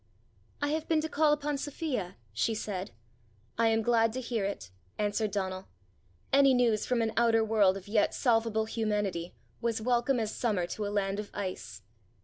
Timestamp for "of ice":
11.19-11.83